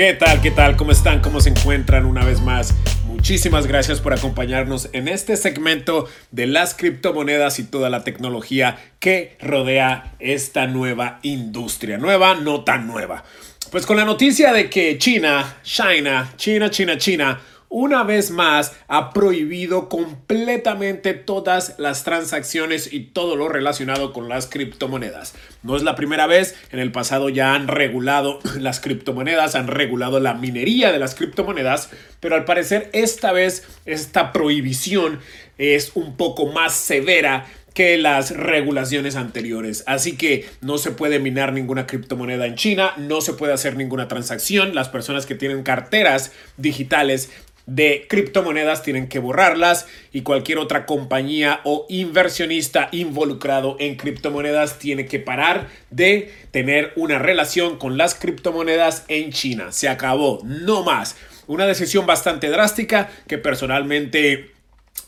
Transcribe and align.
¿Qué 0.00 0.14
tal? 0.14 0.40
¿Qué 0.40 0.50
tal? 0.50 0.76
¿Cómo 0.78 0.92
están? 0.92 1.20
¿Cómo 1.20 1.42
se 1.42 1.50
encuentran 1.50 2.06
una 2.06 2.24
vez 2.24 2.40
más? 2.40 2.74
Muchísimas 3.04 3.66
gracias 3.66 4.00
por 4.00 4.14
acompañarnos 4.14 4.88
en 4.94 5.08
este 5.08 5.36
segmento 5.36 6.08
de 6.30 6.46
las 6.46 6.72
criptomonedas 6.72 7.58
y 7.58 7.64
toda 7.64 7.90
la 7.90 8.02
tecnología 8.02 8.78
que 8.98 9.36
rodea 9.42 10.14
esta 10.18 10.66
nueva 10.66 11.18
industria. 11.20 11.98
Nueva, 11.98 12.34
no 12.34 12.64
tan 12.64 12.86
nueva. 12.86 13.24
Pues 13.70 13.84
con 13.84 13.98
la 13.98 14.06
noticia 14.06 14.54
de 14.54 14.70
que 14.70 14.96
China, 14.96 15.58
China, 15.64 16.32
China, 16.38 16.70
China, 16.70 16.96
China, 16.96 17.40
una 17.70 18.02
vez 18.02 18.32
más 18.32 18.72
ha 18.88 19.12
prohibido 19.12 19.88
completamente 19.88 21.14
todas 21.14 21.76
las 21.78 22.02
transacciones 22.02 22.92
y 22.92 23.00
todo 23.00 23.36
lo 23.36 23.48
relacionado 23.48 24.12
con 24.12 24.28
las 24.28 24.48
criptomonedas. 24.48 25.34
No 25.62 25.76
es 25.76 25.84
la 25.84 25.94
primera 25.94 26.26
vez, 26.26 26.56
en 26.72 26.80
el 26.80 26.90
pasado 26.90 27.28
ya 27.28 27.54
han 27.54 27.68
regulado 27.68 28.40
las 28.58 28.80
criptomonedas, 28.80 29.54
han 29.54 29.68
regulado 29.68 30.18
la 30.18 30.34
minería 30.34 30.90
de 30.90 30.98
las 30.98 31.14
criptomonedas, 31.14 31.90
pero 32.18 32.34
al 32.34 32.44
parecer 32.44 32.90
esta 32.92 33.32
vez 33.32 33.64
esta 33.86 34.32
prohibición 34.32 35.20
es 35.56 35.92
un 35.94 36.16
poco 36.16 36.46
más 36.46 36.74
severa 36.74 37.46
que 37.74 37.96
las 37.96 38.36
regulaciones 38.36 39.16
anteriores. 39.16 39.84
Así 39.86 40.16
que 40.16 40.48
no 40.60 40.78
se 40.78 40.90
puede 40.90 41.18
minar 41.18 41.52
ninguna 41.52 41.86
criptomoneda 41.86 42.46
en 42.46 42.56
China, 42.56 42.92
no 42.96 43.20
se 43.20 43.34
puede 43.34 43.52
hacer 43.52 43.76
ninguna 43.76 44.08
transacción. 44.08 44.74
Las 44.74 44.88
personas 44.88 45.26
que 45.26 45.34
tienen 45.34 45.62
carteras 45.62 46.32
digitales 46.56 47.30
de 47.66 48.06
criptomonedas 48.08 48.82
tienen 48.82 49.08
que 49.08 49.18
borrarlas 49.18 49.86
y 50.12 50.22
cualquier 50.22 50.58
otra 50.58 50.86
compañía 50.86 51.60
o 51.64 51.86
inversionista 51.88 52.88
involucrado 52.92 53.76
en 53.78 53.96
criptomonedas 53.96 54.78
tiene 54.78 55.06
que 55.06 55.20
parar 55.20 55.68
de 55.90 56.32
tener 56.50 56.92
una 56.96 57.18
relación 57.18 57.78
con 57.78 57.96
las 57.96 58.14
criptomonedas 58.14 59.04
en 59.08 59.32
China. 59.32 59.72
Se 59.72 59.88
acabó, 59.88 60.40
no 60.44 60.82
más. 60.82 61.16
Una 61.46 61.66
decisión 61.66 62.06
bastante 62.06 62.48
drástica 62.48 63.10
que 63.26 63.38
personalmente 63.38 64.50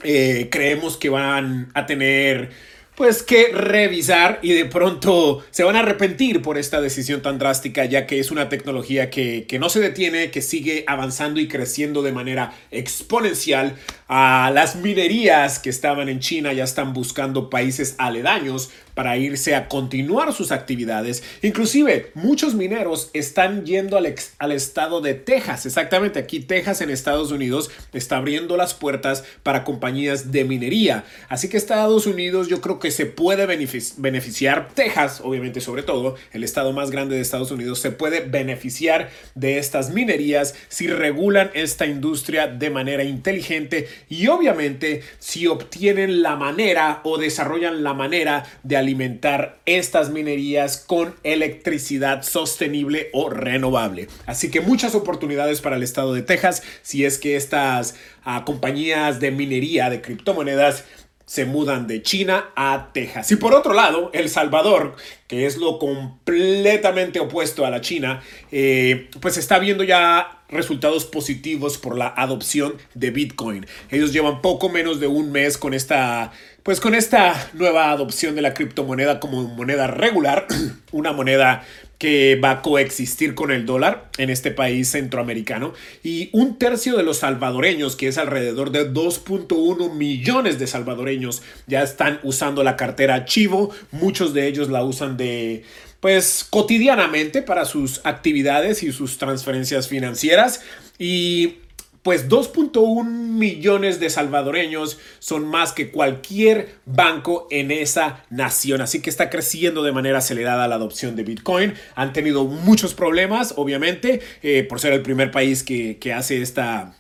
eh, 0.03 0.49
creemos 0.51 0.97
que 0.97 1.09
van 1.09 1.71
a 1.75 1.87
tener 1.87 2.51
pues 2.95 3.23
que 3.23 3.49
revisar 3.49 4.39
y 4.43 4.53
de 4.53 4.67
pronto 4.67 5.43
se 5.51 5.65
van 5.65 5.77
a 5.77 5.81
arrepentir 5.81 6.43
por 6.43 6.59
esta 6.59 6.81
decisión 6.81 7.23
tan 7.23 7.39
drástica 7.39 7.87
ya 7.87 8.07
que 8.07 8.21
es 8.21 8.31
una 8.31 8.49
tecnología 8.51 9.09
que, 9.09 9.47
que 9.49 9.59
no 9.59 9.71
se 9.71 9.81
detiene, 9.81 10.31
que 10.31 10.43
sigue 10.43 10.85
avanzando 10.87 11.41
y 11.41 11.49
creciendo 11.49 12.03
de 12.03 12.13
manera 12.13 12.55
exponencial. 12.71 13.77
A 14.09 14.51
las 14.53 14.77
minerías 14.77 15.59
que 15.59 15.71
estaban 15.71 16.11
en 16.11 16.21
China 16.21 16.53
ya 16.53 16.65
están 16.65 16.93
buscando 16.93 17.49
países 17.49 17.95
aledaños 17.97 18.71
para 18.95 19.17
irse 19.17 19.55
a 19.55 19.69
continuar 19.69 20.33
sus 20.33 20.53
actividades. 20.53 21.23
Inclusive 21.43 22.11
muchos 22.15 22.55
mineros 22.55 23.11
están 23.13 23.65
yendo 23.65 23.97
al, 23.97 24.15
al, 24.39 24.53
estado 24.53 25.01
de 25.01 25.15
Texas. 25.15 25.67
Exactamente, 25.67 26.19
aquí 26.19 26.41
Texas 26.41 26.81
en 26.81 26.91
Estados 26.91 27.33
Unidos 27.33 27.71
está 27.93 28.19
abriendo 28.19 28.57
las 28.57 28.75
puertas 28.75 29.25
para 29.43 29.65
compañías 29.65 30.33
de 30.33 30.45
minería. 30.45 31.05
Así 31.29 31.49
que 31.49 31.57
Estados 31.57 32.07
Unidos 32.07 32.49
yo 32.49 32.61
creo 32.61 32.79
que 32.79 32.91
se 32.91 33.07
puede 33.07 33.47
beneficiar, 33.47 34.69
Texas 34.75 35.21
obviamente 35.23 35.61
sobre 35.61 35.83
todo, 35.83 36.17
el 36.33 36.45
estado 36.45 36.73
más 36.73 36.91
grande 36.91 37.17
de 37.17 37.23
Estados 37.23 37.51
Unidos, 37.51 37.81
se 37.81 37.91
puede 37.91 38.21
beneficiar 38.21 39.11
de 39.35 39.59
estas 39.59 39.91
minerías 39.91 40.55
si 40.69 40.87
regulan 40.87 41.51
esta 41.55 41.87
industria 41.87 42.47
de 42.47 42.71
manera 42.71 43.05
inteligente 43.05 43.89
y 44.09 44.27
obviamente 44.29 45.03
si 45.19 45.47
obtienen 45.47 46.23
la 46.23 46.37
manera 46.37 47.01
o 47.05 47.19
desarrollan 47.19 47.83
la 47.83 47.95
manera 47.95 48.45
de 48.63 48.77
alimentar 48.83 49.59
estas 49.67 50.11
minerías 50.11 50.77
con 50.77 51.15
electricidad 51.23 52.23
sostenible 52.23 53.09
o 53.13 53.31
renovable. 53.31 54.09
Así 54.27 54.51
que 54.51 54.61
muchas 54.61 54.95
oportunidades 54.95 55.61
para 55.61 55.77
el 55.77 55.83
estado 55.83 56.13
de 56.15 56.23
Texas 56.23 56.63
si 56.83 57.05
es 57.05 57.19
que 57.19 57.37
estas 57.37 57.95
ah, 58.25 58.45
compañías 58.45 59.21
de 59.21 59.31
minería 59.31 59.89
de 59.91 60.03
criptomonedas 60.03 60.85
se 61.33 61.47
mudan 61.47 61.87
de 61.87 62.03
China 62.03 62.51
a 62.57 62.91
Texas. 62.93 63.31
Y 63.33 63.37
por 63.37 63.55
otro 63.55 63.73
lado, 63.73 64.11
El 64.13 64.29
Salvador, 64.29 64.97
que 65.29 65.47
es 65.47 65.57
lo 65.57 65.79
completamente 65.79 67.21
opuesto 67.21 67.65
a 67.65 67.71
la 67.71 67.81
China, 67.81 68.23
eh, 68.51 69.09
pues 69.21 69.39
está 69.39 69.59
viendo 69.59 69.83
ya 69.83 70.43
resultados 70.51 71.07
positivos 71.07 71.79
por 71.79 71.97
la 71.97 72.09
adopción 72.09 72.75
de 72.93 73.11
Bitcoin. 73.11 73.67
Ellos 73.91 74.13
llevan 74.13 74.43
poco 74.43 74.69
menos 74.69 75.01
de 75.01 75.07
un 75.07 75.33
mes 75.33 75.57
con 75.57 75.73
esta, 75.73 76.33
pues 76.63 76.81
con 76.81 76.95
esta 76.95 77.51
nueva 77.55 77.91
adopción 77.91 78.35
de 78.35 78.43
la 78.43 78.55
criptomoneda 78.55 79.21
como 79.21 79.43
moneda 79.49 79.87
regular, 79.87 80.47
una 80.93 81.13
moneda 81.13 81.65
que 81.99 82.35
va 82.35 82.51
a 82.51 82.63
coexistir 82.63 83.37
con 83.37 83.53
el 83.53 83.65
dólar 83.65 84.11
en 84.19 84.29
este 84.29 84.51
país 84.51 84.91
centroamericano 84.91 85.73
y 86.03 86.31
un 86.33 86.59
tercio 86.59 86.97
de 86.97 87.05
los 87.05 87.19
salvadoreños, 87.19 87.95
que 87.95 88.09
es 88.09 88.19
alrededor 88.19 88.73
de 88.73 88.93
2.1 88.93 89.95
millones 89.95 90.59
de 90.59 90.67
salvadoreños, 90.67 91.43
ya 91.69 91.83
están 91.83 92.19
usando 92.25 92.65
la 92.65 92.77
cartera 92.77 93.25
Chivo, 93.25 93.71
muchos 93.93 94.35
de 94.35 94.49
ellos 94.49 94.69
la 94.69 94.83
usan 94.85 95.17
de 95.17 95.63
pues 96.03 96.45
cotidianamente 96.51 97.43
para 97.43 97.65
sus 97.65 98.01
actividades 98.03 98.83
y 98.83 98.91
sus 98.91 99.19
transferencias 99.19 99.87
financieras. 99.87 100.61
Y 100.99 101.59
pues 102.03 102.29
2.1 102.29 103.05
millones 103.05 104.01
de 104.01 104.11
salvadoreños 104.11 104.99
son 105.21 105.47
más 105.47 105.73
que 105.73 105.91
cualquier 105.91 106.75
banco 106.85 107.47
en 107.51 107.71
esa 107.71 108.25
nación. 108.29 108.81
Así 108.81 109.01
que 109.01 109.11
está 109.11 109.31
creciendo 109.31 109.83
de 109.83 109.93
manera 109.93 110.19
acelerada 110.19 110.67
la 110.67 110.75
adopción 110.75 111.15
de 111.15 111.23
Bitcoin. 111.23 111.75
Han 111.95 112.13
tenido 112.13 112.45
muchos 112.45 112.95
problemas, 112.95 113.55
obviamente, 113.57 114.21
eh, 114.43 114.65
por 114.65 114.81
ser 114.81 114.93
el 114.93 115.03
primer 115.03 115.31
país 115.31 115.63
que, 115.63 115.99
que 115.99 116.13
hace 116.13 116.43
esta, 116.43 116.97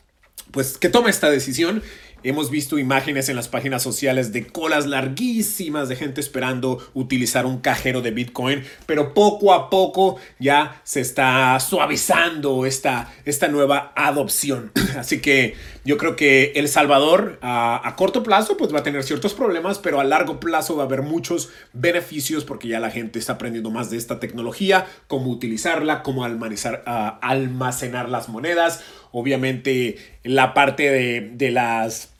pues 0.52 0.78
que 0.78 0.88
toma 0.88 1.10
esta 1.10 1.30
decisión. 1.30 1.82
Hemos 2.24 2.50
visto 2.50 2.78
imágenes 2.78 3.28
en 3.28 3.34
las 3.34 3.48
páginas 3.48 3.82
sociales 3.82 4.32
de 4.32 4.46
colas 4.46 4.86
larguísimas 4.86 5.88
de 5.88 5.96
gente 5.96 6.20
esperando 6.20 6.78
utilizar 6.94 7.46
un 7.46 7.58
cajero 7.58 8.00
de 8.00 8.12
Bitcoin, 8.12 8.62
pero 8.86 9.12
poco 9.12 9.52
a 9.52 9.70
poco 9.70 10.18
ya 10.38 10.80
se 10.84 11.00
está 11.00 11.58
suavizando 11.58 12.64
esta, 12.64 13.12
esta 13.24 13.48
nueva 13.48 13.92
adopción. 13.96 14.70
Así 14.96 15.20
que 15.20 15.54
yo 15.84 15.98
creo 15.98 16.14
que 16.14 16.52
El 16.54 16.68
Salvador 16.68 17.40
a, 17.42 17.86
a, 17.86 17.96
corto 17.96 18.22
plazo 18.22 18.56
pues 18.56 18.72
va 18.72 18.80
a 18.80 18.82
tener 18.84 19.02
ciertos 19.02 19.34
problemas, 19.34 19.80
pero 19.80 19.98
a 19.98 20.04
largo 20.04 20.38
plazo 20.38 20.76
va 20.76 20.84
a 20.84 20.86
haber 20.86 21.02
muchos 21.02 21.50
beneficios 21.72 22.44
porque 22.44 22.68
ya 22.68 22.78
la 22.78 22.92
gente 22.92 23.18
está 23.18 23.32
aprendiendo 23.32 23.72
más 23.72 23.90
de 23.90 23.96
esta 23.96 24.20
tecnología, 24.20 24.86
cómo 25.08 25.30
utilizarla, 25.30 26.04
cómo 26.04 26.24
almacenar, 26.24 26.84
almacenar 27.20 28.08
las 28.08 28.28
monedas. 28.28 28.84
Obviamente 29.10 29.98
la 30.22 30.54
parte 30.54 30.90
de, 30.90 31.32
de 31.34 31.50
las 31.50 32.11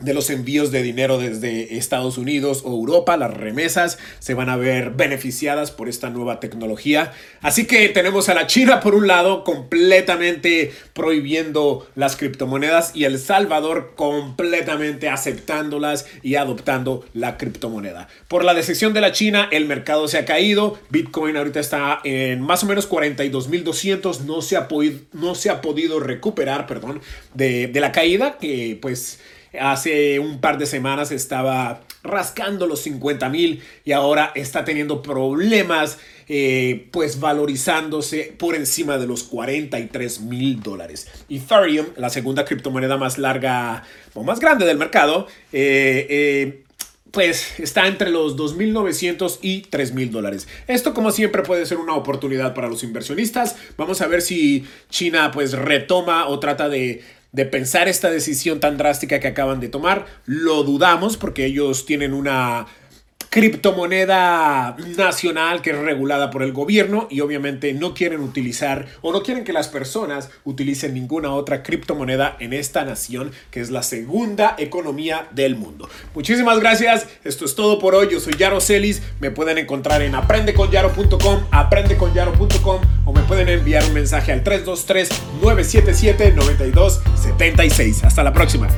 de 0.00 0.14
los 0.14 0.30
envíos 0.30 0.70
de 0.70 0.82
dinero 0.82 1.18
desde 1.18 1.76
Estados 1.76 2.18
Unidos 2.18 2.62
o 2.64 2.70
Europa, 2.70 3.16
las 3.16 3.34
remesas 3.34 3.98
se 4.20 4.34
van 4.34 4.48
a 4.48 4.56
ver 4.56 4.90
beneficiadas 4.90 5.72
por 5.72 5.88
esta 5.88 6.08
nueva 6.08 6.38
tecnología. 6.38 7.12
Así 7.40 7.66
que 7.66 7.88
tenemos 7.88 8.28
a 8.28 8.34
la 8.34 8.46
China 8.46 8.78
por 8.80 8.94
un 8.94 9.08
lado 9.08 9.42
completamente 9.42 10.72
prohibiendo 10.92 11.88
las 11.96 12.16
criptomonedas 12.16 12.94
y 12.94 13.04
El 13.04 13.18
Salvador 13.18 13.94
completamente 13.96 15.08
aceptándolas 15.08 16.06
y 16.22 16.36
adoptando 16.36 17.04
la 17.12 17.36
criptomoneda. 17.36 18.08
Por 18.28 18.44
la 18.44 18.54
decisión 18.54 18.94
de 18.94 19.00
la 19.00 19.10
China, 19.10 19.48
el 19.50 19.66
mercado 19.66 20.06
se 20.06 20.18
ha 20.18 20.24
caído. 20.24 20.78
Bitcoin 20.90 21.36
ahorita 21.36 21.58
está 21.58 22.00
en 22.04 22.40
más 22.40 22.62
o 22.62 22.66
menos 22.66 22.88
42.200. 22.88 24.20
No, 24.20 24.42
se 24.42 24.56
ha 24.56 24.68
no 25.12 25.34
se 25.34 25.50
ha 25.50 25.60
podido 25.60 25.98
recuperar, 25.98 26.68
perdón, 26.68 27.00
de, 27.34 27.66
de 27.66 27.80
la 27.80 27.90
caída 27.90 28.38
que 28.38 28.78
pues 28.80 29.18
Hace 29.58 30.18
un 30.18 30.40
par 30.40 30.58
de 30.58 30.66
semanas 30.66 31.10
estaba 31.12 31.80
rascando 32.02 32.66
los 32.66 32.80
50 32.82 33.28
mil 33.28 33.62
y 33.84 33.92
ahora 33.92 34.32
está 34.34 34.64
teniendo 34.64 35.02
problemas, 35.02 35.98
eh, 36.28 36.88
pues 36.90 37.20
valorizándose 37.20 38.34
por 38.38 38.54
encima 38.54 38.98
de 38.98 39.06
los 39.06 39.24
43 39.24 40.20
mil 40.20 40.62
dólares. 40.62 41.08
Ethereum, 41.28 41.86
la 41.96 42.10
segunda 42.10 42.44
criptomoneda 42.44 42.96
más 42.96 43.18
larga 43.18 43.84
o 44.14 44.22
más 44.22 44.40
grande 44.40 44.64
del 44.64 44.78
mercado, 44.78 45.26
eh, 45.52 46.06
eh, 46.08 46.64
pues 47.10 47.58
está 47.58 47.86
entre 47.86 48.10
los 48.10 48.36
2.900 48.36 49.38
y 49.40 49.62
3.000 49.62 50.10
dólares. 50.10 50.46
Esto 50.66 50.92
como 50.92 51.10
siempre 51.10 51.42
puede 51.42 51.64
ser 51.64 51.78
una 51.78 51.94
oportunidad 51.94 52.54
para 52.54 52.68
los 52.68 52.82
inversionistas. 52.82 53.56
Vamos 53.76 54.02
a 54.02 54.06
ver 54.08 54.20
si 54.20 54.66
China 54.90 55.30
pues 55.32 55.52
retoma 55.52 56.28
o 56.28 56.38
trata 56.38 56.68
de 56.68 57.02
de 57.32 57.44
pensar 57.44 57.88
esta 57.88 58.10
decisión 58.10 58.60
tan 58.60 58.76
drástica 58.78 59.20
que 59.20 59.28
acaban 59.28 59.60
de 59.60 59.68
tomar. 59.68 60.06
Lo 60.24 60.62
dudamos 60.62 61.16
porque 61.16 61.44
ellos 61.44 61.86
tienen 61.86 62.14
una 62.14 62.66
criptomoneda 63.30 64.76
nacional 64.96 65.62
que 65.62 65.70
es 65.70 65.78
regulada 65.78 66.30
por 66.30 66.42
el 66.42 66.52
gobierno 66.52 67.06
y 67.10 67.20
obviamente 67.20 67.72
no 67.72 67.94
quieren 67.94 68.20
utilizar 68.20 68.86
o 69.02 69.12
no 69.12 69.22
quieren 69.22 69.44
que 69.44 69.52
las 69.52 69.68
personas 69.68 70.30
utilicen 70.44 70.94
ninguna 70.94 71.32
otra 71.32 71.62
criptomoneda 71.62 72.36
en 72.40 72.52
esta 72.52 72.84
nación 72.84 73.32
que 73.50 73.60
es 73.60 73.70
la 73.70 73.82
segunda 73.82 74.54
economía 74.58 75.28
del 75.32 75.56
mundo. 75.56 75.88
Muchísimas 76.14 76.60
gracias, 76.60 77.06
esto 77.24 77.44
es 77.44 77.54
todo 77.54 77.78
por 77.78 77.94
hoy, 77.94 78.08
yo 78.10 78.20
soy 78.20 78.34
Yaro 78.36 78.60
Celis, 78.60 79.02
me 79.20 79.30
pueden 79.30 79.58
encontrar 79.58 80.02
en 80.02 80.14
aprendeconyaro.com, 80.14 81.44
aprendeconyaro.com 81.50 82.80
o 83.04 83.12
me 83.12 83.22
pueden 83.22 83.48
enviar 83.48 83.84
un 83.84 83.94
mensaje 83.94 84.32
al 84.32 84.42
323 84.42 85.08
977 85.42 86.32
9276. 86.32 88.04
Hasta 88.04 88.22
la 88.22 88.32
próxima. 88.32 88.68